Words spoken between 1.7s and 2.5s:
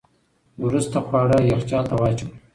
ته واچوئ.